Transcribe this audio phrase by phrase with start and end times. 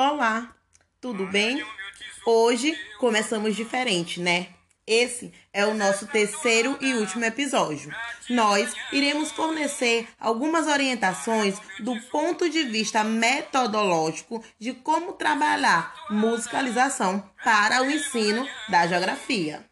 [0.00, 0.54] Olá,
[1.00, 1.60] tudo bem?
[2.24, 4.46] Hoje começamos diferente, né?
[4.86, 7.92] Esse é o nosso terceiro e último episódio.
[8.30, 17.82] Nós iremos fornecer algumas orientações do ponto de vista metodológico de como trabalhar musicalização para
[17.82, 19.68] o ensino da geografia.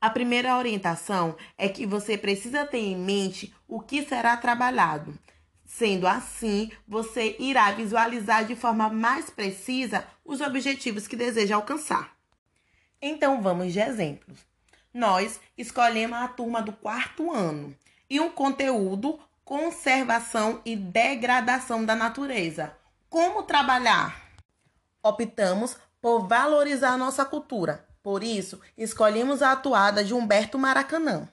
[0.00, 5.12] A primeira orientação é que você precisa ter em mente o que será trabalhado.
[5.66, 12.16] Sendo assim, você irá visualizar de forma mais precisa os objetivos que deseja alcançar.
[13.02, 14.38] Então vamos de exemplos.
[14.94, 17.76] Nós escolhemos a turma do quarto ano
[18.08, 22.76] e um conteúdo conservação e degradação da natureza.
[23.08, 24.32] Como trabalhar?
[25.00, 27.86] Optamos por valorizar nossa cultura.
[28.02, 31.28] Por isso, escolhemos a atuada de Humberto Maracanã,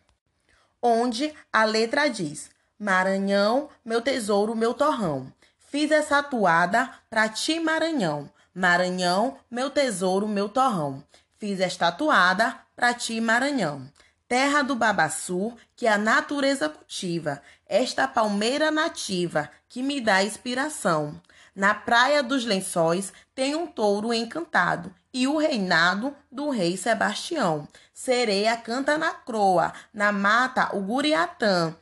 [0.80, 2.52] onde a letra diz:
[2.84, 5.32] Maranhão, meu tesouro, meu torrão.
[5.58, 8.30] Fiz essa atuada pra ti, Maranhão.
[8.54, 11.02] Maranhão, meu tesouro, meu torrão.
[11.40, 13.90] Fiz esta atuada pra ti, Maranhão.
[14.28, 21.22] Terra do babaçu, que a natureza cultiva, esta palmeira nativa, que me dá inspiração.
[21.56, 27.66] Na praia dos lençóis tem um touro encantado, e o reinado do rei Sebastião.
[27.94, 31.74] Sereia canta na croa, na mata o guriatã,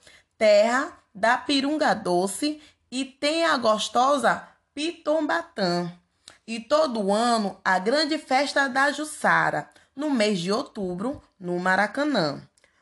[0.41, 4.41] terra da pirunga doce, e tem a gostosa
[4.73, 5.91] pitombatã.
[6.47, 12.41] E todo ano a grande festa da Jussara, no mês de outubro, no Maracanã.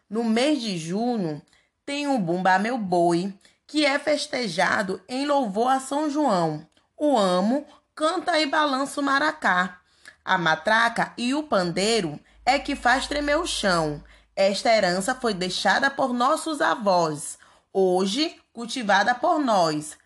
[0.09, 1.41] No mês de junho,
[1.85, 3.33] tem o Bumba Meu Boi,
[3.67, 6.65] que é festejado em louvor a São João.
[6.95, 9.81] O amo canta e balança o maracá.
[10.23, 14.01] A matraca e o pandeiro é que faz tremer o chão.
[14.33, 17.37] Esta herança foi deixada por nossos avós,
[17.73, 19.97] hoje cultivada por nós,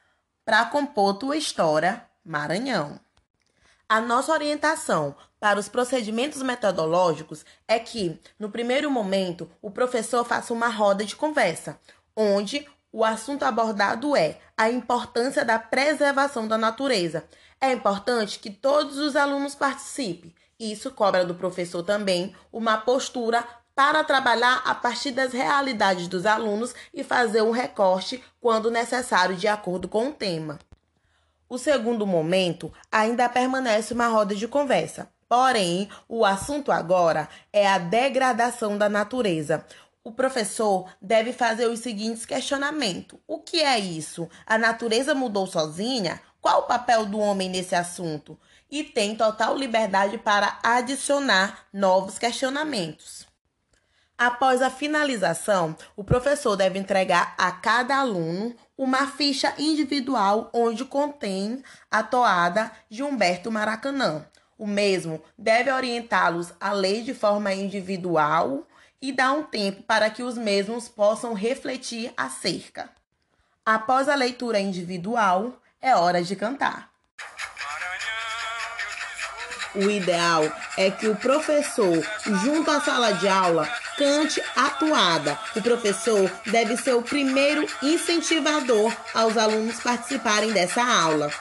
[0.46, 3.00] para compor tua história, Maranhão.
[3.88, 10.54] A nossa orientação para os procedimentos metodológicos é que, no primeiro momento, o professor faça
[10.54, 11.80] uma roda de conversa,
[12.16, 17.26] onde o assunto abordado é a importância da preservação da natureza.
[17.60, 20.34] É importante que todos os alunos participem.
[20.60, 26.74] Isso cobra do professor também uma postura para trabalhar a partir das realidades dos alunos
[26.94, 30.60] e fazer um recorte quando necessário de acordo com o tema.
[31.50, 35.10] O segundo momento ainda permanece uma roda de conversa.
[35.28, 39.66] Porém, o assunto agora é a degradação da natureza.
[40.04, 44.30] O professor deve fazer os seguintes questionamentos: O que é isso?
[44.46, 46.22] A natureza mudou sozinha?
[46.42, 48.38] Qual o papel do homem nesse assunto?
[48.70, 53.33] E tem total liberdade para adicionar novos questionamentos.
[54.18, 61.64] Após a finalização, o professor deve entregar a cada aluno uma ficha individual onde contém
[61.90, 64.26] a toada de Humberto Maracanã.
[64.58, 68.68] O mesmo deve orientá-los a ler de forma individual
[69.02, 72.90] e dar um tempo para que os mesmos possam refletir acerca.
[73.66, 76.90] Após a leitura individual, é hora de cantar.
[79.76, 80.44] O ideal
[80.78, 81.98] é que o professor,
[82.44, 85.40] junto à sala de aula, cante a toada.
[85.56, 91.32] O professor deve ser o primeiro incentivador aos alunos participarem dessa aula.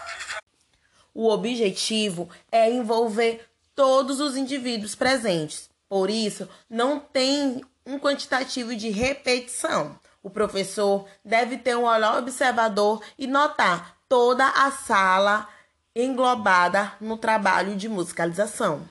[1.14, 5.68] O objetivo é envolver todos os indivíduos presentes.
[5.88, 9.98] Por isso, não tem um quantitativo de repetição.
[10.22, 15.48] O professor deve ter um olhar observador e notar toda a sala
[15.94, 18.88] englobada no trabalho de musicalização.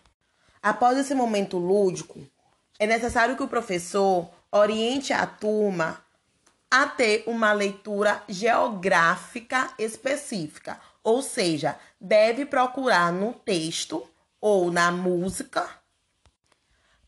[0.61, 2.19] Após esse momento lúdico,
[2.81, 6.03] é necessário que o professor oriente a turma
[6.71, 14.09] a ter uma leitura geográfica específica, ou seja, deve procurar no texto
[14.41, 15.69] ou na música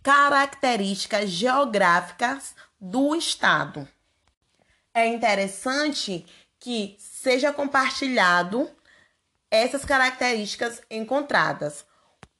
[0.04, 3.88] características geográficas do estado.
[4.94, 6.24] É interessante
[6.60, 8.70] que seja compartilhado
[9.50, 11.84] essas características encontradas.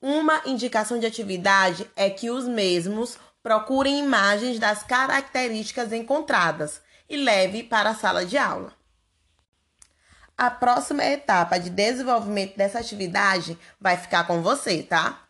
[0.06, 7.62] Uma indicação de atividade é que os mesmos procurem imagens das características encontradas e leve
[7.62, 8.74] para a sala de aula.
[10.36, 15.28] A próxima etapa de desenvolvimento dessa atividade vai ficar com você, tá?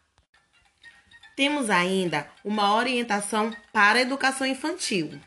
[1.35, 5.19] Temos ainda uma orientação para a educação infantil.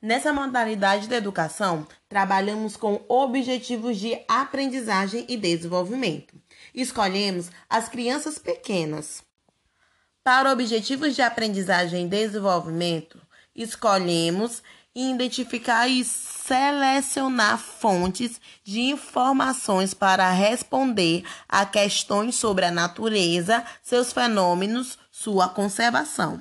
[0.00, 6.38] Nessa modalidade de educação, trabalhamos com objetivos de aprendizagem e desenvolvimento.
[6.74, 9.24] Escolhemos as crianças pequenas.
[10.24, 13.20] Para objetivos de aprendizagem e desenvolvimento,
[13.54, 14.62] escolhemos
[14.94, 24.98] identificar e selecionar fontes de informações para responder a questões sobre a natureza, seus fenômenos,
[25.12, 26.40] sua conservação.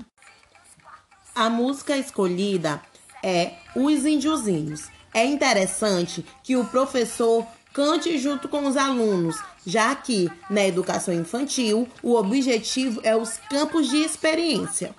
[1.35, 2.81] A música escolhida
[3.21, 4.87] é Os Índiozinhos.
[5.13, 9.35] É interessante que o professor cante junto com os alunos,
[9.65, 14.95] já que na educação infantil o objetivo é os campos de experiência.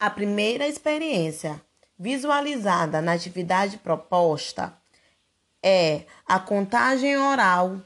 [0.00, 1.60] A primeira experiência
[1.98, 4.76] visualizada na atividade proposta
[5.62, 7.80] é a contagem oral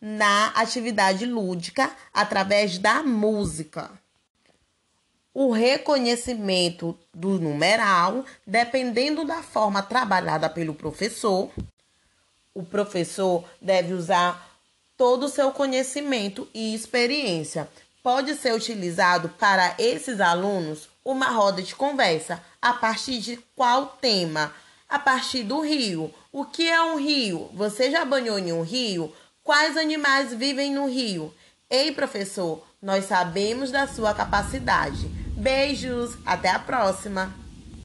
[0.00, 3.90] na atividade lúdica através da música.
[5.32, 11.50] O reconhecimento do numeral, dependendo da forma trabalhada pelo professor,
[12.56, 14.58] o professor deve usar
[14.96, 17.68] todo o seu conhecimento e experiência.
[18.02, 24.54] Pode ser utilizado para esses alunos uma roda de conversa a partir de qual tema?
[24.88, 26.12] A partir do rio.
[26.32, 27.50] O que é um rio?
[27.52, 29.12] Você já banhou em um rio?
[29.44, 31.34] Quais animais vivem no rio?
[31.68, 35.08] Ei, professor, nós sabemos da sua capacidade.
[35.36, 37.45] Beijos, até a próxima!